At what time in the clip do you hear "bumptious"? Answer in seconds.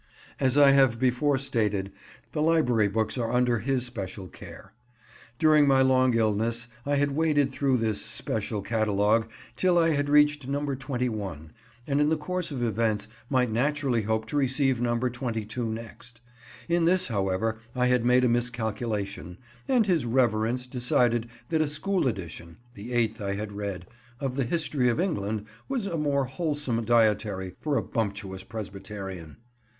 27.83-28.43